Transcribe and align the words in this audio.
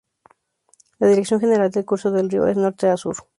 La 0.97 1.05
dirección 1.05 1.39
general 1.39 1.69
del 1.69 1.85
curso 1.85 2.09
del 2.09 2.27
río 2.31 2.47
es 2.47 2.55
de 2.55 2.63
norte 2.63 2.89
a 2.89 2.97
sur. 2.97 3.17